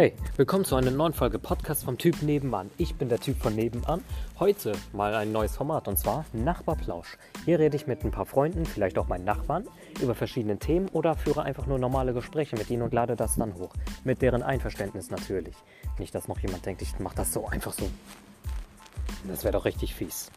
Hey, 0.00 0.14
willkommen 0.38 0.64
zu 0.64 0.76
einer 0.76 0.90
neuen 0.90 1.12
Folge 1.12 1.38
Podcast 1.38 1.84
vom 1.84 1.98
Typ 1.98 2.22
Nebenan. 2.22 2.70
Ich 2.78 2.94
bin 2.94 3.10
der 3.10 3.20
Typ 3.20 3.36
von 3.36 3.54
Nebenan. 3.54 4.02
Heute 4.38 4.72
mal 4.94 5.14
ein 5.14 5.30
neues 5.30 5.54
Format 5.54 5.88
und 5.88 5.98
zwar 5.98 6.24
Nachbarplausch. 6.32 7.18
Hier 7.44 7.58
rede 7.58 7.76
ich 7.76 7.86
mit 7.86 8.02
ein 8.02 8.10
paar 8.10 8.24
Freunden, 8.24 8.64
vielleicht 8.64 8.96
auch 8.96 9.08
meinen 9.08 9.26
Nachbarn, 9.26 9.68
über 10.00 10.14
verschiedene 10.14 10.58
Themen 10.58 10.88
oder 10.88 11.16
führe 11.16 11.42
einfach 11.42 11.66
nur 11.66 11.78
normale 11.78 12.14
Gespräche 12.14 12.56
mit 12.56 12.70
ihnen 12.70 12.80
und 12.80 12.94
lade 12.94 13.14
das 13.14 13.36
dann 13.36 13.52
hoch. 13.56 13.74
Mit 14.02 14.22
deren 14.22 14.42
Einverständnis 14.42 15.10
natürlich. 15.10 15.54
Nicht, 15.98 16.14
dass 16.14 16.28
noch 16.28 16.38
jemand 16.38 16.64
denkt, 16.64 16.80
ich 16.80 16.98
mache 16.98 17.16
das 17.16 17.34
so 17.34 17.46
einfach 17.46 17.74
so. 17.74 17.86
Das 19.28 19.44
wäre 19.44 19.52
doch 19.52 19.66
richtig 19.66 19.94
fies. 19.94 20.30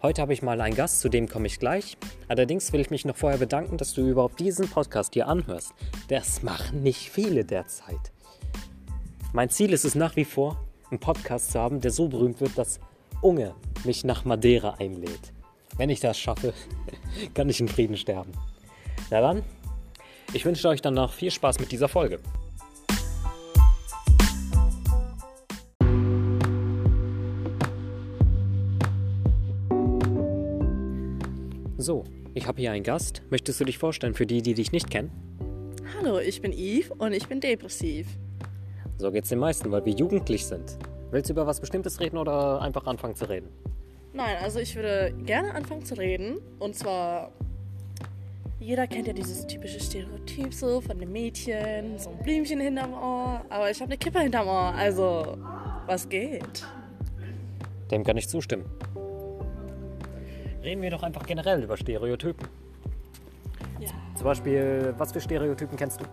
Heute 0.00 0.22
habe 0.22 0.32
ich 0.32 0.42
mal 0.42 0.60
einen 0.60 0.76
Gast, 0.76 1.00
zu 1.00 1.08
dem 1.08 1.28
komme 1.28 1.48
ich 1.48 1.58
gleich. 1.58 1.96
Allerdings 2.28 2.72
will 2.72 2.80
ich 2.80 2.90
mich 2.90 3.04
noch 3.04 3.16
vorher 3.16 3.40
bedanken, 3.40 3.78
dass 3.78 3.94
du 3.94 4.06
überhaupt 4.06 4.38
diesen 4.38 4.68
Podcast 4.68 5.14
hier 5.14 5.26
anhörst. 5.26 5.74
Das 6.06 6.44
machen 6.44 6.84
nicht 6.84 7.10
viele 7.10 7.44
derzeit. 7.44 8.12
Mein 9.34 9.48
Ziel 9.48 9.72
ist 9.72 9.86
es 9.86 9.94
nach 9.94 10.14
wie 10.16 10.26
vor, 10.26 10.62
einen 10.90 11.00
Podcast 11.00 11.52
zu 11.52 11.58
haben, 11.58 11.80
der 11.80 11.90
so 11.90 12.06
berühmt 12.06 12.42
wird, 12.42 12.58
dass 12.58 12.78
Unge 13.22 13.54
mich 13.82 14.04
nach 14.04 14.26
Madeira 14.26 14.74
einlädt. 14.78 15.32
Wenn 15.78 15.88
ich 15.88 16.00
das 16.00 16.18
schaffe, 16.18 16.52
kann 17.34 17.48
ich 17.48 17.58
in 17.58 17.68
Frieden 17.68 17.96
sterben. 17.96 18.30
Na 19.10 19.22
dann, 19.22 19.42
ich 20.34 20.44
wünsche 20.44 20.68
euch 20.68 20.82
dann 20.82 20.92
noch 20.92 21.14
viel 21.14 21.30
Spaß 21.30 21.60
mit 21.60 21.72
dieser 21.72 21.88
Folge. 21.88 22.20
So, 31.78 32.04
ich 32.34 32.46
habe 32.46 32.60
hier 32.60 32.72
einen 32.72 32.84
Gast. 32.84 33.22
Möchtest 33.30 33.58
du 33.60 33.64
dich 33.64 33.78
vorstellen 33.78 34.12
für 34.12 34.26
die, 34.26 34.42
die 34.42 34.52
dich 34.52 34.72
nicht 34.72 34.90
kennen? 34.90 35.10
Hallo, 35.96 36.18
ich 36.18 36.42
bin 36.42 36.52
Yves 36.52 36.90
und 36.98 37.14
ich 37.14 37.28
bin 37.28 37.40
depressiv. 37.40 38.06
So 39.02 39.10
geht's 39.10 39.30
den 39.30 39.40
meisten, 39.40 39.68
weil 39.72 39.84
wir 39.84 39.92
jugendlich 39.94 40.46
sind. 40.46 40.78
Willst 41.10 41.28
du 41.28 41.32
über 41.32 41.44
was 41.44 41.58
Bestimmtes 41.58 41.98
reden 41.98 42.18
oder 42.18 42.62
einfach 42.62 42.86
anfangen 42.86 43.16
zu 43.16 43.28
reden? 43.28 43.48
Nein, 44.12 44.36
also 44.40 44.60
ich 44.60 44.76
würde 44.76 45.12
gerne 45.26 45.52
anfangen 45.56 45.84
zu 45.84 45.94
reden. 45.94 46.38
Und 46.60 46.76
zwar, 46.76 47.32
jeder 48.60 48.86
kennt 48.86 49.08
ja 49.08 49.12
dieses 49.12 49.44
typische 49.44 49.80
Stereotyp 49.80 50.54
so 50.54 50.80
von 50.80 51.00
dem 51.00 51.10
Mädchen, 51.10 51.98
so 51.98 52.10
ein 52.10 52.18
Blümchen 52.18 52.60
hinterm 52.60 52.92
Ohr. 52.92 53.44
Aber 53.48 53.68
ich 53.72 53.80
habe 53.80 53.90
eine 53.90 53.98
Kippe 53.98 54.20
hinterm 54.20 54.46
Ohr, 54.46 54.72
also 54.72 55.36
was 55.86 56.08
geht? 56.08 56.64
Dem 57.90 58.04
kann 58.04 58.16
ich 58.16 58.28
zustimmen. 58.28 58.66
Reden 60.62 60.80
wir 60.80 60.90
doch 60.90 61.02
einfach 61.02 61.26
generell 61.26 61.60
über 61.60 61.76
Stereotypen. 61.76 62.46
Ja. 63.80 63.88
Zum 64.14 64.26
Beispiel, 64.26 64.94
was 64.96 65.10
für 65.10 65.20
Stereotypen 65.20 65.76
kennst 65.76 66.00
du? 66.00 66.04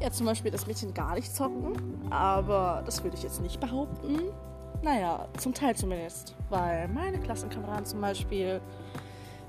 Ja, 0.00 0.10
zum 0.10 0.26
Beispiel 0.26 0.50
das 0.50 0.66
Mädchen 0.66 0.92
gar 0.92 1.14
nicht 1.14 1.34
zocken, 1.34 1.72
aber 2.10 2.82
das 2.84 3.02
würde 3.02 3.16
ich 3.16 3.22
jetzt 3.22 3.40
nicht 3.40 3.60
behaupten. 3.60 4.20
Naja, 4.82 5.26
zum 5.38 5.54
Teil 5.54 5.74
zumindest. 5.74 6.34
Weil 6.50 6.88
meine 6.88 7.18
Klassenkameraden 7.18 7.86
zum 7.86 8.00
Beispiel, 8.00 8.60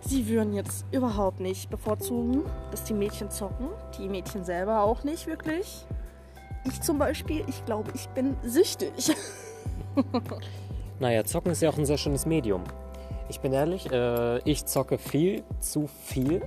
sie 0.02 0.28
würden 0.28 0.54
jetzt 0.54 0.86
überhaupt 0.92 1.40
nicht 1.40 1.70
bevorzugen, 1.70 2.44
dass 2.72 2.86
die 2.86 2.94
Mädchen 2.94 3.30
zocken. 3.30 3.68
Die 3.98 4.08
Mädchen 4.08 4.46
selber 4.46 4.84
auch 4.84 5.04
nicht 5.04 5.28
wirklich. 5.28 5.86
Ich 6.66 6.82
zum 6.82 6.98
Beispiel, 6.98 7.44
ich 7.48 7.64
glaube, 7.66 7.92
ich 7.94 8.08
bin 8.10 8.36
süchtig. 8.44 9.16
Naja, 11.00 11.24
Zocken 11.24 11.52
ist 11.52 11.62
ja 11.62 11.70
auch 11.70 11.78
ein 11.78 11.86
sehr 11.86 11.98
schönes 12.00 12.26
Medium. 12.26 12.64
Ich 13.30 13.40
bin 13.40 13.54
ehrlich, 13.54 13.92
äh, 13.92 14.40
ich 14.50 14.66
zocke 14.66 14.98
viel 14.98 15.44
zu 15.60 15.88
viel. 15.88 16.42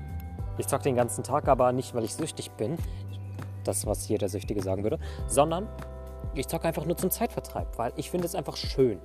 Ich 0.58 0.66
zocke 0.66 0.82
den 0.82 0.96
ganzen 0.96 1.22
Tag, 1.22 1.46
aber 1.46 1.70
nicht, 1.72 1.94
weil 1.94 2.04
ich 2.04 2.14
süchtig 2.14 2.50
bin. 2.52 2.76
Das, 3.64 3.86
was 3.86 4.08
jeder 4.08 4.28
Süchtige 4.28 4.62
sagen 4.62 4.82
würde. 4.82 4.98
Sondern 5.26 5.68
ich 6.34 6.46
zocke 6.46 6.68
einfach 6.68 6.84
nur 6.84 6.96
zum 6.96 7.10
Zeitvertreib, 7.10 7.76
weil 7.78 7.92
ich 7.96 8.10
finde 8.10 8.26
es 8.26 8.34
einfach 8.34 8.56
schön. 8.56 8.98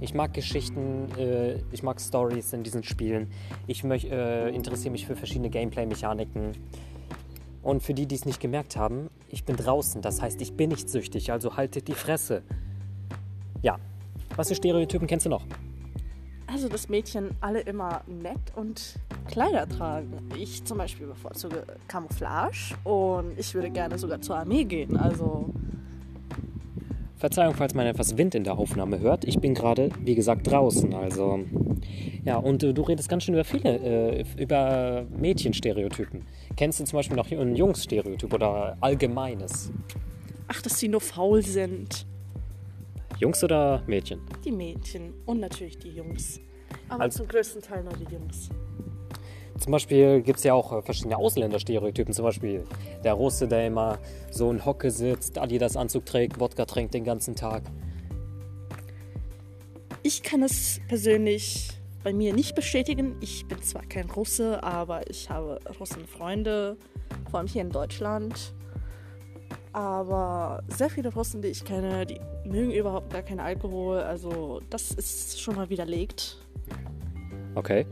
Ich 0.00 0.14
mag 0.14 0.32
Geschichten, 0.34 1.08
äh, 1.18 1.58
ich 1.70 1.82
mag 1.82 2.00
Stories 2.00 2.52
in 2.52 2.62
diesen 2.62 2.82
Spielen. 2.82 3.30
Ich 3.66 3.84
äh, 3.84 4.48
interessiere 4.50 4.90
mich 4.90 5.06
für 5.06 5.14
verschiedene 5.14 5.50
Gameplay-Mechaniken. 5.50 6.52
Und 7.62 7.82
für 7.82 7.94
die, 7.94 8.06
die 8.06 8.16
es 8.16 8.24
nicht 8.24 8.40
gemerkt 8.40 8.76
haben, 8.76 9.08
ich 9.28 9.44
bin 9.44 9.56
draußen. 9.56 10.02
Das 10.02 10.20
heißt, 10.20 10.40
ich 10.40 10.54
bin 10.54 10.70
nicht 10.70 10.88
süchtig, 10.88 11.30
also 11.30 11.56
haltet 11.56 11.86
die 11.86 11.94
Fresse. 11.94 12.42
Ja. 13.62 13.78
Was 14.34 14.48
für 14.48 14.54
Stereotypen 14.54 15.06
kennst 15.06 15.26
du 15.26 15.30
noch? 15.30 15.44
Also, 16.46 16.68
dass 16.68 16.88
Mädchen 16.88 17.36
alle 17.40 17.60
immer 17.60 18.02
nett 18.06 18.40
und 18.56 18.96
Kleider 19.32 19.66
tragen. 19.68 20.12
Ich 20.38 20.62
zum 20.64 20.76
Beispiel 20.78 21.06
bevorzuge 21.06 21.64
Camouflage 21.88 22.74
und 22.84 23.38
ich 23.38 23.54
würde 23.54 23.70
gerne 23.70 23.98
sogar 23.98 24.20
zur 24.20 24.36
Armee 24.36 24.64
gehen. 24.64 24.96
Also, 24.96 25.48
Verzeihung, 27.16 27.54
falls 27.54 27.72
man 27.72 27.86
etwas 27.86 28.18
Wind 28.18 28.34
in 28.34 28.44
der 28.44 28.58
Aufnahme 28.58 28.98
hört. 29.00 29.24
Ich 29.24 29.38
bin 29.38 29.54
gerade, 29.54 29.88
wie 30.00 30.14
gesagt, 30.14 30.50
draußen. 30.50 30.92
Also, 30.92 31.40
ja, 32.24 32.36
und 32.36 32.62
äh, 32.62 32.74
du 32.74 32.82
redest 32.82 33.08
ganz 33.08 33.24
schön 33.24 33.34
über 33.34 33.44
viele, 33.44 33.76
äh, 33.78 34.24
über 34.36 35.06
Mädchenstereotypen. 35.16 36.26
Kennst 36.56 36.80
du 36.80 36.84
zum 36.84 36.98
Beispiel 36.98 37.16
noch 37.16 37.30
ein 37.30 37.56
Jungs-Stereotyp 37.56 38.32
oder 38.34 38.76
allgemeines? 38.80 39.72
ach, 40.48 40.60
dass 40.60 40.78
sie 40.78 40.88
nur 40.88 41.00
faul 41.00 41.42
sind. 41.42 42.04
Jungs 43.18 43.42
oder 43.42 43.82
Mädchen? 43.86 44.20
Die 44.44 44.52
Mädchen 44.52 45.14
und 45.24 45.40
natürlich 45.40 45.78
die 45.78 45.88
Jungs. 45.90 46.38
Aber 46.90 47.04
Also- 47.04 47.18
zum 47.18 47.28
größten 47.28 47.62
Teil 47.62 47.82
nur 47.84 47.94
die 47.94 48.12
Jungs. 48.12 48.50
Zum 49.62 49.70
Beispiel 49.70 50.22
gibt 50.22 50.38
es 50.38 50.44
ja 50.44 50.54
auch 50.54 50.72
äh, 50.72 50.82
verschiedene 50.82 51.16
Ausländerstereotypen. 51.16 52.12
Zum 52.12 52.24
Beispiel 52.24 52.64
der 53.04 53.12
Russe, 53.12 53.46
der 53.46 53.68
immer 53.68 53.98
so 54.28 54.50
in 54.50 54.64
Hocke 54.64 54.90
sitzt, 54.90 55.38
Adidas-Anzug 55.38 56.04
trägt, 56.04 56.40
Wodka 56.40 56.64
trinkt 56.64 56.94
den 56.94 57.04
ganzen 57.04 57.36
Tag. 57.36 57.62
Ich 60.02 60.24
kann 60.24 60.42
es 60.42 60.80
persönlich 60.88 61.68
bei 62.02 62.12
mir 62.12 62.34
nicht 62.34 62.56
bestätigen. 62.56 63.14
Ich 63.20 63.46
bin 63.46 63.62
zwar 63.62 63.82
kein 63.82 64.10
Russe, 64.10 64.64
aber 64.64 65.08
ich 65.08 65.30
habe 65.30 65.60
Russenfreunde, 65.78 66.76
vor 67.30 67.38
allem 67.38 67.46
hier 67.46 67.62
in 67.62 67.70
Deutschland. 67.70 68.54
Aber 69.72 70.64
sehr 70.76 70.90
viele 70.90 71.14
Russen, 71.14 71.40
die 71.40 71.48
ich 71.48 71.64
kenne, 71.64 72.04
die 72.04 72.20
mögen 72.44 72.72
überhaupt 72.72 73.12
gar 73.12 73.22
keinen 73.22 73.38
Alkohol. 73.38 74.00
Also 74.00 74.60
das 74.70 74.90
ist 74.90 75.40
schon 75.40 75.54
mal 75.54 75.70
widerlegt. 75.70 76.38
Okay. 77.54 77.86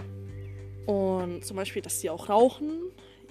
Und 0.87 1.45
zum 1.45 1.57
Beispiel, 1.57 1.83
dass 1.83 2.01
sie 2.01 2.11
auch 2.11 2.29
rauchen. 2.29 2.71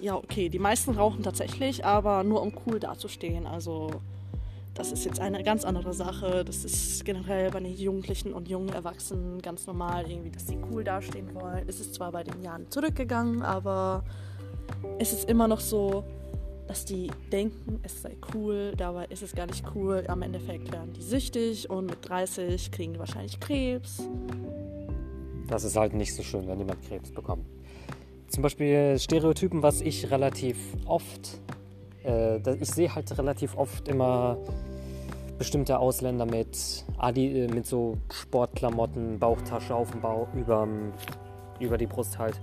Ja, 0.00 0.16
okay, 0.16 0.48
die 0.48 0.58
meisten 0.58 0.92
rauchen 0.92 1.22
tatsächlich, 1.22 1.84
aber 1.84 2.24
nur 2.24 2.40
um 2.42 2.52
cool 2.66 2.80
dazustehen. 2.80 3.46
Also 3.46 3.90
das 4.74 4.92
ist 4.92 5.04
jetzt 5.04 5.20
eine 5.20 5.42
ganz 5.42 5.64
andere 5.64 5.92
Sache. 5.92 6.44
Das 6.44 6.64
ist 6.64 7.04
generell 7.04 7.50
bei 7.50 7.60
den 7.60 7.76
Jugendlichen 7.76 8.32
und 8.32 8.48
jungen 8.48 8.70
Erwachsenen 8.70 9.42
ganz 9.42 9.66
normal, 9.66 10.10
irgendwie, 10.10 10.30
dass 10.30 10.46
sie 10.46 10.58
cool 10.70 10.84
dastehen 10.84 11.34
wollen. 11.34 11.64
Es 11.68 11.80
ist 11.80 11.94
zwar 11.94 12.12
bei 12.12 12.24
den 12.24 12.42
Jahren 12.42 12.70
zurückgegangen, 12.70 13.42
aber 13.42 14.04
es 14.98 15.12
ist 15.12 15.28
immer 15.28 15.48
noch 15.48 15.60
so, 15.60 16.04
dass 16.66 16.84
die 16.84 17.10
denken, 17.32 17.80
es 17.82 18.00
sei 18.00 18.16
cool, 18.32 18.72
dabei 18.76 19.06
ist 19.06 19.22
es 19.22 19.34
gar 19.34 19.46
nicht 19.46 19.64
cool. 19.74 20.04
Am 20.06 20.22
Endeffekt 20.22 20.70
werden 20.72 20.92
die 20.92 21.02
süchtig 21.02 21.68
und 21.68 21.86
mit 21.86 22.08
30 22.08 22.70
kriegen 22.70 22.92
die 22.92 22.98
wahrscheinlich 23.00 23.40
Krebs. 23.40 24.04
Das 25.50 25.64
ist 25.64 25.76
halt 25.76 25.94
nicht 25.94 26.14
so 26.14 26.22
schön, 26.22 26.46
wenn 26.46 26.58
jemand 26.58 26.80
Krebs 26.86 27.10
bekommt. 27.10 27.44
Zum 28.28 28.42
Beispiel 28.44 28.96
Stereotypen, 28.98 29.62
was 29.62 29.80
ich 29.80 30.08
relativ 30.12 30.56
oft, 30.86 31.40
äh, 32.04 32.38
ich 32.54 32.70
sehe 32.70 32.94
halt 32.94 33.18
relativ 33.18 33.56
oft 33.56 33.88
immer 33.88 34.38
bestimmte 35.36 35.80
Ausländer 35.80 36.26
mit, 36.26 36.84
Adi, 36.98 37.40
äh, 37.40 37.48
mit 37.48 37.66
so 37.66 37.98
Sportklamotten, 38.12 39.18
Bauchtasche 39.18 39.74
auf 39.74 39.90
dem 39.90 40.00
Bauch, 40.00 40.28
überm, 40.34 40.92
über 41.58 41.76
die 41.76 41.86
Brust 41.86 42.18
halt. 42.18 42.40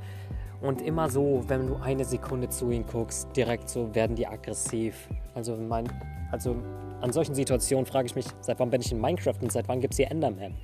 Und 0.61 0.81
immer 0.81 1.09
so, 1.09 1.43
wenn 1.47 1.67
du 1.67 1.75
eine 1.75 2.03
Sekunde 2.03 2.49
zu 2.49 2.71
ihnen 2.71 2.85
guckst, 2.85 3.29
direkt 3.37 3.69
so 3.69 3.93
werden 3.95 4.15
die 4.15 4.27
aggressiv. 4.27 5.07
Also, 5.35 5.55
mein, 5.55 5.87
also 6.31 6.55
an 6.99 7.13
solchen 7.13 7.35
Situationen 7.35 7.85
frage 7.85 8.07
ich 8.07 8.15
mich, 8.15 8.25
seit 8.41 8.59
wann 8.59 8.71
bin 8.71 8.81
ich 8.81 8.91
in 8.91 8.99
Minecraft 8.99 9.35
und 9.41 9.51
seit 9.51 9.67
wann 9.69 9.79
gibt 9.79 9.93
es 9.93 9.97
hier 9.97 10.11
Enderman? 10.11 10.55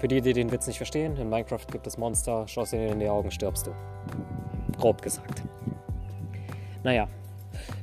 Für 0.00 0.08
die, 0.08 0.22
die 0.22 0.32
den 0.32 0.50
Witz 0.50 0.66
nicht 0.66 0.78
verstehen, 0.78 1.14
in 1.18 1.28
Minecraft 1.28 1.66
gibt 1.70 1.86
es 1.86 1.98
Monster, 1.98 2.48
schaust 2.48 2.72
ihnen 2.72 2.88
in 2.88 3.00
die 3.00 3.08
Augen, 3.10 3.30
stirbst 3.30 3.66
du. 3.66 3.72
Grob 4.78 5.02
gesagt. 5.02 5.42
Naja, 6.82 7.06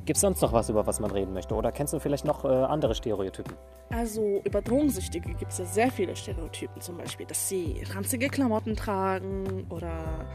gibt 0.03 0.17
es 0.17 0.21
sonst 0.21 0.41
noch 0.41 0.51
was, 0.51 0.67
über 0.67 0.87
was 0.87 0.99
man 0.99 1.11
reden 1.11 1.31
möchte? 1.33 1.53
Oder 1.53 1.71
kennst 1.71 1.93
du 1.93 1.99
vielleicht 1.99 2.25
noch 2.25 2.43
äh, 2.43 2.47
andere 2.47 2.95
Stereotypen? 2.95 3.53
Also 3.91 4.41
über 4.43 4.63
Drogensüchtige 4.63 5.35
gibt 5.35 5.51
es 5.51 5.59
ja 5.59 5.65
sehr 5.65 5.91
viele 5.91 6.15
Stereotypen, 6.15 6.81
zum 6.81 6.97
Beispiel, 6.97 7.27
dass 7.27 7.49
sie 7.49 7.83
ranzige 7.93 8.29
Klamotten 8.29 8.75
tragen 8.75 9.67
oder 9.69 10.25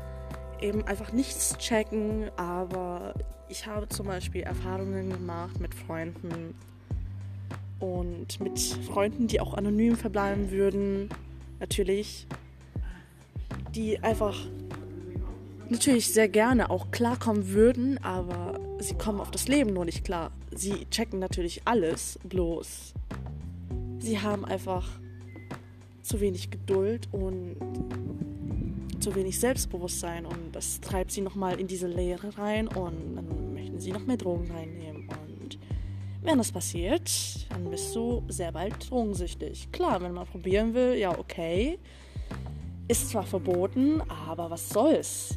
eben 0.60 0.86
einfach 0.86 1.12
nichts 1.12 1.58
checken. 1.58 2.30
Aber 2.36 3.12
ich 3.48 3.66
habe 3.66 3.88
zum 3.88 4.06
Beispiel 4.06 4.42
Erfahrungen 4.42 5.10
gemacht 5.10 5.58
mit 5.58 5.74
Freunden 5.74 6.54
und 7.80 8.38
mit 8.38 8.60
Freunden, 8.60 9.26
die 9.26 9.40
auch 9.40 9.54
anonym 9.54 9.96
verbleiben 9.96 10.52
würden, 10.52 11.08
natürlich, 11.62 12.26
die 13.74 13.98
einfach 14.00 14.36
natürlich 15.70 16.12
sehr 16.12 16.28
gerne 16.28 16.68
auch 16.68 16.90
klarkommen 16.90 17.50
würden, 17.50 17.98
aber 18.02 18.60
sie 18.80 18.94
kommen 18.94 19.20
auf 19.20 19.30
das 19.30 19.48
Leben 19.48 19.72
nur 19.72 19.86
nicht 19.86 20.04
klar. 20.04 20.32
Sie 20.50 20.86
checken 20.90 21.18
natürlich 21.18 21.62
alles, 21.64 22.18
bloß 22.24 22.92
sie 24.00 24.18
haben 24.18 24.44
einfach 24.44 25.00
zu 26.02 26.20
wenig 26.20 26.50
Geduld 26.50 27.08
und 27.12 27.56
zu 28.98 29.14
wenig 29.14 29.38
Selbstbewusstsein 29.38 30.26
und 30.26 30.52
das 30.52 30.80
treibt 30.80 31.12
sie 31.12 31.20
nochmal 31.20 31.58
in 31.60 31.68
diese 31.68 31.86
Leere 31.86 32.36
rein 32.36 32.66
und 32.68 33.16
dann 33.16 33.54
möchten 33.54 33.80
sie 33.80 33.92
noch 33.92 34.04
mehr 34.04 34.16
Drogen 34.16 34.50
reinnehmen. 34.50 35.08
Wenn 36.24 36.38
das 36.38 36.52
passiert, 36.52 37.10
dann 37.50 37.68
bist 37.68 37.96
du 37.96 38.22
sehr 38.28 38.52
bald 38.52 38.88
drogensüchtig. 38.88 39.72
Klar, 39.72 40.00
wenn 40.00 40.12
man 40.12 40.24
probieren 40.24 40.72
will, 40.72 40.94
ja 40.94 41.18
okay. 41.18 41.80
Ist 42.86 43.10
zwar 43.10 43.24
verboten, 43.24 44.00
aber 44.08 44.48
was 44.48 44.68
soll's? 44.68 45.36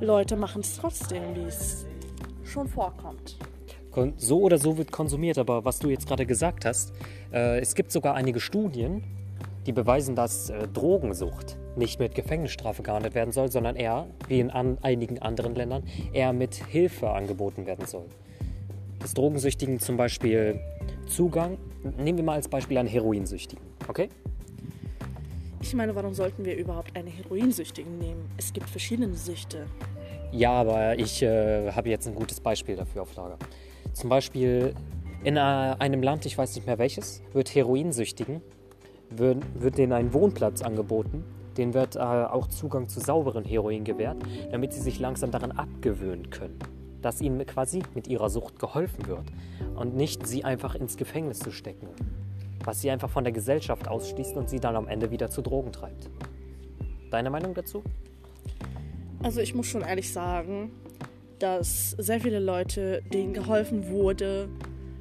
Leute 0.00 0.36
machen 0.36 0.60
es 0.60 0.76
trotzdem, 0.76 1.34
wie 1.34 1.44
es 1.44 1.86
schon 2.44 2.68
vorkommt. 2.68 3.38
So 4.18 4.40
oder 4.40 4.58
so 4.58 4.76
wird 4.76 4.92
konsumiert, 4.92 5.38
aber 5.38 5.64
was 5.64 5.78
du 5.78 5.88
jetzt 5.88 6.06
gerade 6.06 6.26
gesagt 6.26 6.66
hast, 6.66 6.92
äh, 7.32 7.60
es 7.60 7.74
gibt 7.74 7.90
sogar 7.90 8.14
einige 8.14 8.40
Studien, 8.40 9.02
die 9.66 9.72
beweisen, 9.72 10.14
dass 10.14 10.50
äh, 10.50 10.68
Drogensucht 10.68 11.56
nicht 11.76 12.00
mit 12.00 12.14
Gefängnisstrafe 12.14 12.82
geahndet 12.82 13.14
werden 13.14 13.32
soll, 13.32 13.50
sondern 13.50 13.76
eher, 13.76 14.08
wie 14.28 14.40
in 14.40 14.50
an 14.50 14.76
einigen 14.82 15.20
anderen 15.20 15.54
Ländern, 15.54 15.84
eher 16.12 16.34
mit 16.34 16.54
Hilfe 16.54 17.10
angeboten 17.10 17.64
werden 17.66 17.86
soll. 17.86 18.06
Dass 19.02 19.14
Drogensüchtigen 19.14 19.80
zum 19.80 19.96
Beispiel 19.96 20.60
Zugang, 21.06 21.58
nehmen 21.98 22.18
wir 22.18 22.24
mal 22.24 22.34
als 22.34 22.48
Beispiel 22.48 22.78
einen 22.78 22.88
Heroinsüchtigen, 22.88 23.64
okay? 23.88 24.08
Ich 25.60 25.74
meine, 25.74 25.94
warum 25.94 26.14
sollten 26.14 26.44
wir 26.44 26.56
überhaupt 26.56 26.96
einen 26.96 27.08
Heroinsüchtigen 27.08 27.98
nehmen? 27.98 28.30
Es 28.36 28.52
gibt 28.52 28.68
verschiedene 28.68 29.14
Süchte. 29.14 29.66
Ja, 30.32 30.52
aber 30.52 30.98
ich 30.98 31.22
äh, 31.22 31.70
habe 31.72 31.90
jetzt 31.90 32.06
ein 32.08 32.14
gutes 32.14 32.40
Beispiel 32.40 32.76
dafür 32.76 33.02
auf 33.02 33.14
Lager. 33.14 33.38
Zum 33.92 34.08
Beispiel 34.08 34.74
in 35.24 35.36
äh, 35.36 35.40
einem 35.40 36.02
Land, 36.02 36.24
ich 36.26 36.38
weiß 36.38 36.54
nicht 36.54 36.66
mehr 36.66 36.78
welches, 36.78 37.22
wird 37.32 37.54
Heroinsüchtigen 37.54 38.40
wird, 39.18 39.38
wird 39.54 39.78
denen 39.78 39.92
ein 39.92 40.12
Wohnplatz 40.12 40.62
angeboten. 40.62 41.24
Denen 41.56 41.74
wird 41.74 41.96
äh, 41.96 41.98
auch 41.98 42.46
Zugang 42.46 42.88
zu 42.88 43.00
sauberen 43.00 43.44
Heroin 43.44 43.84
gewährt, 43.84 44.16
damit 44.50 44.72
sie 44.72 44.80
sich 44.80 44.98
langsam 44.98 45.30
daran 45.30 45.52
abgewöhnen 45.52 46.30
können. 46.30 46.58
Dass 47.02 47.20
ihnen 47.20 47.44
quasi 47.44 47.82
mit 47.94 48.08
ihrer 48.08 48.30
Sucht 48.30 48.58
geholfen 48.58 49.06
wird 49.06 49.24
und 49.74 49.96
nicht 49.96 50.26
sie 50.26 50.44
einfach 50.44 50.74
ins 50.74 50.96
Gefängnis 50.96 51.40
zu 51.40 51.50
stecken. 51.50 51.88
Was 52.64 52.80
sie 52.80 52.90
einfach 52.90 53.10
von 53.10 53.24
der 53.24 53.32
Gesellschaft 53.32 53.88
ausschließt 53.88 54.36
und 54.36 54.48
sie 54.48 54.60
dann 54.60 54.76
am 54.76 54.88
Ende 54.88 55.10
wieder 55.10 55.28
zu 55.28 55.42
Drogen 55.42 55.72
treibt. 55.72 56.08
Deine 57.10 57.28
Meinung 57.28 57.54
dazu? 57.54 57.82
Also 59.22 59.40
ich 59.40 59.54
muss 59.54 59.66
schon 59.66 59.82
ehrlich 59.82 60.12
sagen, 60.12 60.70
dass 61.38 61.90
sehr 61.90 62.20
viele 62.20 62.38
Leute, 62.38 63.02
denen 63.12 63.32
geholfen 63.32 63.88
wurde, 63.88 64.48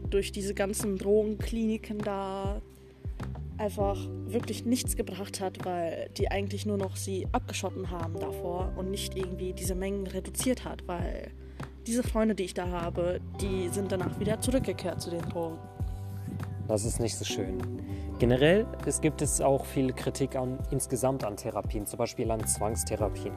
durch 0.09 0.31
diese 0.31 0.53
ganzen 0.53 0.97
Drogenkliniken 0.97 1.99
da 1.99 2.61
einfach 3.57 3.97
wirklich 4.25 4.65
nichts 4.65 4.95
gebracht 4.95 5.39
hat, 5.39 5.63
weil 5.65 6.09
die 6.17 6.29
eigentlich 6.29 6.65
nur 6.65 6.77
noch 6.77 6.95
sie 6.95 7.27
abgeschotten 7.31 7.91
haben 7.91 8.19
davor 8.19 8.73
und 8.75 8.89
nicht 8.89 9.15
irgendwie 9.15 9.53
diese 9.53 9.75
Mengen 9.75 10.07
reduziert 10.07 10.65
hat, 10.65 10.87
weil 10.87 11.31
diese 11.87 12.03
Freunde, 12.03 12.35
die 12.35 12.43
ich 12.43 12.53
da 12.53 12.67
habe, 12.67 13.19
die 13.39 13.69
sind 13.69 13.91
danach 13.91 14.19
wieder 14.19 14.39
zurückgekehrt 14.39 15.01
zu 15.01 15.09
den 15.09 15.21
Drogen. 15.21 15.57
Das 16.67 16.85
ist 16.85 16.99
nicht 16.99 17.17
so 17.17 17.25
schön. 17.25 17.57
Generell 18.19 18.65
es 18.85 19.01
gibt 19.01 19.21
es 19.21 19.41
auch 19.41 19.65
viel 19.65 19.91
Kritik 19.93 20.35
an, 20.35 20.59
insgesamt 20.69 21.23
an 21.23 21.35
Therapien, 21.35 21.85
zum 21.85 21.97
Beispiel 21.97 22.29
an 22.29 22.45
Zwangstherapien. 22.45 23.33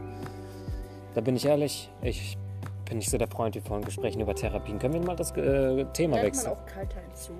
Da 1.14 1.20
bin 1.20 1.36
ich 1.36 1.46
ehrlich, 1.46 1.90
ich 2.02 2.36
bin 2.84 2.98
nicht 2.98 3.10
so 3.10 3.16
der 3.18 3.28
Freund 3.28 3.54
wie 3.54 3.60
von 3.60 3.82
Gesprächen 3.82 4.20
über 4.20 4.34
Therapien. 4.34 4.78
Können 4.78 4.94
wir 4.94 5.00
mal 5.00 5.16
das 5.16 5.30
äh, 5.32 5.84
Thema 5.94 6.16
Nennt 6.16 6.26
wechseln? 6.26 6.52
man 6.52 6.62
auch 6.62 6.66
kalter 6.66 7.00
Entzug. 7.02 7.36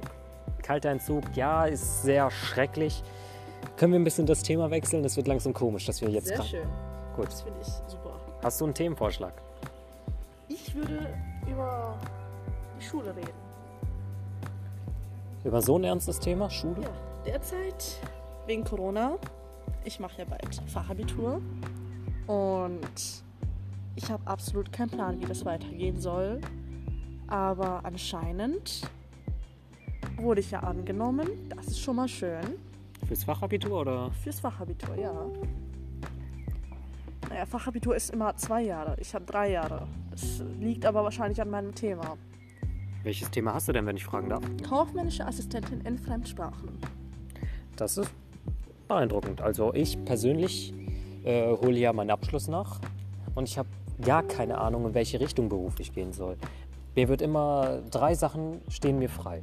kalter 0.63 0.91
Entzug, 0.91 1.25
ja, 1.37 1.67
ist 1.67 2.03
sehr 2.03 2.31
schrecklich. 2.31 3.03
Können 3.77 3.93
wir 3.93 4.01
ein 4.01 4.05
bisschen 4.05 4.27
das 4.27 4.43
Thema 4.43 4.71
wechseln? 4.71 5.05
Es 5.05 5.17
wird 5.17 5.27
langsam 5.27 5.53
komisch, 5.53 5.85
dass 5.87 6.01
wir 6.01 6.09
jetzt 6.09 6.29
Sehr 6.29 6.43
schön. 6.43 6.69
Gut. 7.15 7.27
Das 7.27 7.43
finde 7.43 7.61
ich 7.61 7.69
super. 7.87 8.21
Hast 8.43 8.61
du 8.61 8.65
einen 8.65 8.75
Themenvorschlag? 8.75 9.35
Ich 10.67 10.75
würde 10.75 11.07
über 11.47 11.99
die 12.81 12.85
Schule 12.85 13.15
reden. 13.15 13.39
Über 15.45 15.61
so 15.61 15.79
ein 15.79 15.85
ernstes 15.85 16.19
Thema? 16.19 16.49
Schule? 16.49 16.81
Ja, 16.81 16.91
derzeit 17.27 18.01
wegen 18.47 18.65
Corona. 18.65 19.19
Ich 19.85 20.01
mache 20.01 20.23
ja 20.23 20.25
bald 20.25 20.63
Fachabitur 20.67 21.43
und 22.27 23.23
ich 23.95 24.11
habe 24.11 24.27
absolut 24.27 24.73
keinen 24.73 24.89
Plan, 24.89 25.21
wie 25.21 25.27
das 25.27 25.45
weitergehen 25.45 26.01
soll. 26.01 26.41
Aber 27.27 27.85
anscheinend 27.85 28.89
wurde 30.17 30.41
ich 30.41 30.51
ja 30.51 30.61
angenommen. 30.61 31.29
Das 31.55 31.67
ist 31.67 31.81
schon 31.81 31.97
mal 31.97 32.09
schön. 32.09 32.59
Fürs 33.07 33.25
Fachabitur 33.25 33.83
oder? 33.83 34.11
Fürs 34.23 34.41
Fachabitur, 34.41 34.97
ja. 34.97 35.13
Naja, 37.29 37.45
Fachabitur 37.45 37.95
ist 37.95 38.11
immer 38.11 38.35
zwei 38.37 38.63
Jahre. 38.63 38.97
Ich 38.99 39.15
habe 39.15 39.27
drei 39.27 39.51
Jahre. 39.51 39.87
Das 40.15 40.45
liegt 40.61 40.87
aber 40.87 41.03
wahrscheinlich 41.03 41.43
an 41.43 41.51
meinem 41.51 41.75
Thema. 41.75 42.17
Welches 43.03 43.33
Thema 43.33 43.55
hast 43.55 43.67
du 43.67 43.73
denn, 43.73 43.85
wenn 43.85 43.97
ich 43.97 44.05
fragen 44.05 44.29
darf? 44.29 44.45
Kaufmännische 44.63 45.27
Assistentin 45.27 45.81
in 45.81 45.99
Fremdsprachen. 45.99 46.69
Das 47.75 47.99
ist 47.99 48.13
beeindruckend. 48.87 49.41
Also 49.41 49.75
ich 49.75 50.03
persönlich 50.05 50.73
äh, 51.25 51.51
hole 51.51 51.77
ja 51.77 51.93
meinen 51.93 52.13
Abschluss 52.13 52.47
nach 52.47 52.79
und 53.35 53.49
ich 53.49 53.59
habe 53.59 53.69
gar 54.03 54.23
keine 54.23 54.59
Ahnung, 54.59 54.87
in 54.87 54.95
welche 54.95 55.19
Richtung 55.19 55.49
beruflich 55.49 55.93
gehen 55.93 56.13
soll. 56.13 56.37
Mir 56.95 57.09
wird 57.09 57.21
immer 57.21 57.81
drei 57.91 58.15
Sachen 58.15 58.61
stehen 58.69 59.01
mir 59.01 59.09
frei. 59.09 59.41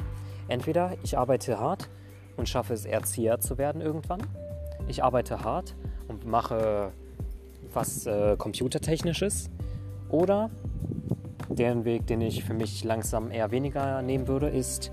Entweder 0.48 0.96
ich 1.04 1.18
arbeite 1.18 1.60
hart 1.60 1.90
und 2.38 2.48
schaffe 2.48 2.74
es 2.74 2.86
Erzieher 2.86 3.42
zu 3.42 3.58
werden 3.58 3.82
irgendwann. 3.82 4.22
Ich 4.88 5.04
arbeite 5.04 5.44
hart 5.44 5.76
und 6.08 6.26
mache 6.26 6.94
was 7.74 8.06
äh, 8.06 8.38
computertechnisches. 8.38 9.50
Oder 10.12 10.50
der 11.50 11.86
Weg, 11.86 12.06
den 12.08 12.22
ich 12.22 12.44
für 12.44 12.54
mich 12.54 12.84
langsam 12.84 13.32
eher 13.32 13.52
weniger 13.52 14.02
nehmen 14.02 14.28
würde, 14.28 14.48
ist 14.48 14.92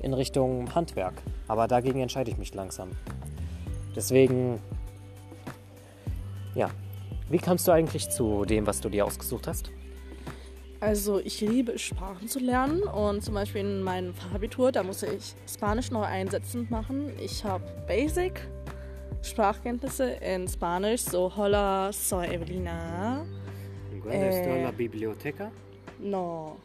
in 0.00 0.14
Richtung 0.14 0.74
Handwerk. 0.74 1.14
Aber 1.46 1.66
dagegen 1.68 2.00
entscheide 2.00 2.30
ich 2.30 2.38
mich 2.38 2.54
langsam. 2.54 2.90
Deswegen, 3.96 4.60
ja. 6.54 6.70
Wie 7.30 7.38
kamst 7.38 7.68
du 7.68 7.72
eigentlich 7.72 8.08
zu 8.08 8.44
dem, 8.44 8.66
was 8.66 8.80
du 8.80 8.88
dir 8.88 9.04
ausgesucht 9.04 9.46
hast? 9.46 9.70
Also 10.80 11.18
ich 11.18 11.40
liebe 11.40 11.78
Sprachen 11.78 12.28
zu 12.28 12.38
lernen 12.38 12.82
und 12.82 13.22
zum 13.22 13.34
Beispiel 13.34 13.62
in 13.62 13.82
meinem 13.82 14.14
Fachabitur, 14.14 14.70
da 14.72 14.82
musste 14.82 15.06
ich 15.06 15.34
Spanisch 15.52 15.90
neu 15.90 16.02
einsetzend 16.02 16.70
machen. 16.70 17.10
Ich 17.20 17.44
habe 17.44 17.64
Basic 17.86 18.40
Sprachkenntnisse 19.22 20.12
in 20.12 20.46
Spanisch, 20.46 21.02
so 21.02 21.32
Hola, 21.36 21.92
soy 21.92 22.28
Evelina. 22.28 23.26
Äh. 24.06 24.62
la 24.62 24.70
biblioteca? 24.70 25.50
No. 25.98 26.56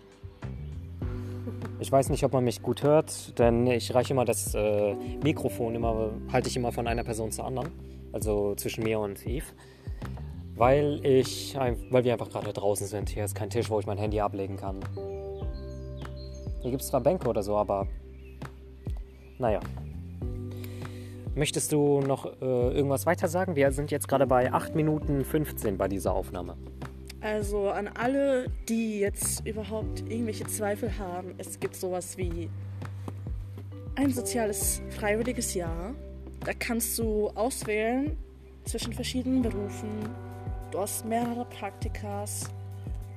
Ich 1.80 1.92
weiß 1.92 2.10
nicht, 2.10 2.24
ob 2.24 2.34
man 2.34 2.44
mich 2.44 2.62
gut 2.62 2.84
hört, 2.84 3.38
denn 3.40 3.68
ich 3.68 3.94
reiche 3.94 4.14
immer 4.14 4.26
das 4.26 4.56
äh, 4.56 4.96
Mikrofon 5.24 5.76
immer, 5.76 6.12
halte 6.32 6.48
ich 6.48 6.56
immer 6.56 6.72
von 6.72 6.88
einer 6.88 7.04
Person 7.04 7.32
zur 7.32 7.46
anderen, 7.46 7.72
also 8.14 8.56
zwischen 8.56 8.84
mir 8.84 9.00
und 9.00 9.26
Eve, 9.28 9.46
weil 10.56 11.06
ich, 11.06 11.58
weil 11.90 12.04
wir 12.04 12.14
einfach 12.14 12.30
gerade 12.30 12.54
draußen 12.54 12.88
sind. 12.88 13.10
Hier 13.10 13.26
ist 13.26 13.36
kein 13.36 13.50
Tisch, 13.50 13.70
wo 13.70 13.80
ich 13.80 13.86
mein 13.86 13.98
Handy 13.98 14.22
ablegen 14.22 14.56
kann. 14.56 14.80
Hier 16.62 16.72
gibt 16.72 16.84
es 16.84 16.88
zwar 16.88 17.02
Bänke 17.02 17.28
oder 17.28 17.44
so, 17.44 17.58
aber 17.58 17.88
naja. 19.38 19.60
Möchtest 21.36 21.72
du 21.72 22.00
noch 22.00 22.26
äh, 22.42 22.46
irgendwas 22.46 23.06
weiter 23.06 23.28
sagen? 23.28 23.56
Wir 23.56 23.72
sind 23.72 23.90
jetzt 23.90 24.08
gerade 24.08 24.28
bei 24.28 24.54
8 24.54 24.76
Minuten 24.76 25.26
15 25.26 25.78
bei 25.78 25.88
dieser 25.88 26.14
Aufnahme. 26.14 26.56
Also 27.24 27.70
an 27.70 27.88
alle, 27.88 28.48
die 28.68 29.00
jetzt 29.00 29.48
überhaupt 29.48 30.02
irgendwelche 30.02 30.46
Zweifel 30.46 30.98
haben, 31.00 31.34
es 31.38 31.58
gibt 31.58 31.74
sowas 31.74 32.18
wie 32.18 32.50
ein 33.96 34.12
soziales 34.12 34.82
freiwilliges 34.90 35.54
Jahr. 35.54 35.96
Da 36.42 36.52
kannst 36.54 37.00
du 37.00 37.30
auswählen 37.30 38.18
zwischen 38.66 38.92
verschiedenen 38.92 39.42
Berufen. 39.42 40.10
Du 40.72 40.80
hast 40.80 41.06
mehrere 41.06 41.46
Praktikas 41.46 42.50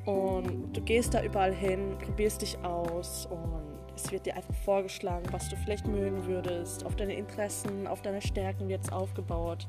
und 0.05 0.73
du 0.73 0.81
gehst 0.83 1.13
da 1.13 1.25
überall 1.25 1.53
hin, 1.53 1.97
probierst 1.99 2.43
dich 2.43 2.57
aus 2.59 3.27
und 3.27 3.65
es 3.97 4.13
wird 4.13 4.27
dir 4.27 4.37
einfach 4.37 4.55
vorgeschlagen, 4.65 5.27
was 5.33 5.49
du 5.49 5.57
vielleicht 5.57 5.89
mögen 5.89 6.27
würdest. 6.27 6.85
Auf 6.85 6.95
deine 6.95 7.15
Interessen, 7.15 7.89
auf 7.89 8.03
deine 8.03 8.23
Stärken 8.23 8.69
wird 8.69 8.85
es 8.85 8.93
aufgebaut. 8.93 9.67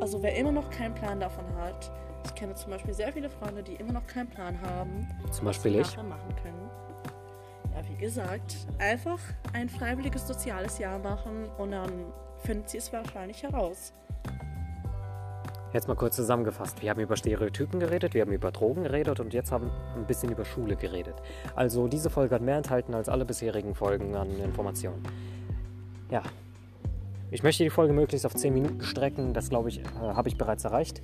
Also 0.00 0.24
wer 0.24 0.34
immer 0.34 0.50
noch 0.50 0.70
keinen 0.70 0.94
Plan 0.94 1.20
davon 1.20 1.44
hat, 1.56 1.92
ich 2.26 2.34
kenne 2.34 2.54
zum 2.54 2.70
Beispiel 2.70 2.94
sehr 2.94 3.12
viele 3.12 3.30
Freunde, 3.30 3.62
die 3.62 3.74
immer 3.74 3.92
noch 3.92 4.06
keinen 4.06 4.28
Plan 4.28 4.60
haben, 4.62 5.06
Zum 5.30 5.46
was 5.46 5.56
Beispiel 5.56 5.72
sie 5.72 5.78
ich. 5.80 5.96
nachher 5.96 6.02
machen 6.08 6.36
können. 6.42 6.70
Ja, 7.74 7.82
wie 7.88 8.00
gesagt, 8.00 8.56
einfach 8.78 9.18
ein 9.52 9.68
freiwilliges 9.68 10.26
soziales 10.26 10.78
Jahr 10.78 10.98
machen 10.98 11.48
und 11.58 11.70
dann 11.72 11.90
findet 12.42 12.70
sie 12.70 12.78
es 12.78 12.92
wahrscheinlich 12.92 13.42
heraus. 13.42 13.92
Jetzt 15.72 15.88
mal 15.88 15.94
kurz 15.96 16.16
zusammengefasst. 16.16 16.80
Wir 16.80 16.90
haben 16.90 17.00
über 17.00 17.16
Stereotypen 17.16 17.80
geredet, 17.80 18.14
wir 18.14 18.22
haben 18.22 18.32
über 18.32 18.50
Drogen 18.50 18.84
geredet 18.84 19.20
und 19.20 19.34
jetzt 19.34 19.52
haben 19.52 19.66
wir 19.66 20.00
ein 20.00 20.06
bisschen 20.06 20.30
über 20.30 20.44
Schule 20.44 20.76
geredet. 20.76 21.16
Also 21.54 21.86
diese 21.88 22.08
Folge 22.08 22.34
hat 22.34 22.40
mehr 22.42 22.56
enthalten 22.56 22.94
als 22.94 23.08
alle 23.08 23.24
bisherigen 23.24 23.74
Folgen 23.74 24.14
an 24.14 24.30
Informationen. 24.38 25.02
Ja. 26.10 26.22
Ich 27.30 27.42
möchte 27.42 27.64
die 27.64 27.70
Folge 27.70 27.92
möglichst 27.92 28.24
auf 28.24 28.34
10 28.34 28.54
Minuten 28.54 28.80
strecken. 28.82 29.34
Das 29.34 29.50
glaube 29.50 29.68
ich, 29.68 29.80
äh, 29.80 29.84
habe 30.00 30.28
ich 30.28 30.38
bereits 30.38 30.64
erreicht. 30.64 31.02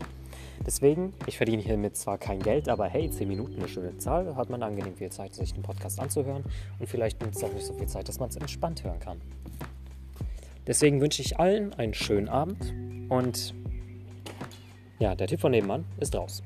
Deswegen, 0.65 1.13
ich 1.27 1.37
verdiene 1.37 1.63
hiermit 1.63 1.97
zwar 1.97 2.19
kein 2.19 2.41
Geld, 2.41 2.69
aber 2.69 2.87
hey, 2.87 3.11
10 3.11 3.27
Minuten 3.27 3.57
eine 3.57 3.69
schöne 3.69 3.99
Zahl. 3.99 4.37
Hat 4.37 4.49
man 4.49 4.63
angenehm 4.63 4.95
viel 4.95 5.11
Zeit, 5.11 5.35
sich 5.35 5.53
den 5.53 5.63
Podcast 5.63 5.99
anzuhören. 5.99 6.45
Und 6.79 6.89
vielleicht 6.89 7.21
nimmt 7.21 7.35
es 7.35 7.43
auch 7.43 7.53
nicht 7.53 7.67
so 7.67 7.75
viel 7.75 7.89
Zeit, 7.89 8.09
dass 8.09 8.21
man 8.21 8.29
es 8.29 8.37
entspannt 8.37 8.85
hören 8.85 9.01
kann. 9.01 9.21
Deswegen 10.67 11.01
wünsche 11.01 11.23
ich 11.23 11.41
allen 11.41 11.75
einen 11.75 11.95
schönen 11.95 12.29
Abend 12.29 12.73
und 13.09 13.55
ja, 15.01 15.17
der 15.17 15.27
Typ 15.27 15.41
von 15.41 15.51
nebenan 15.51 15.85
ist 15.99 16.15
raus. 16.15 16.45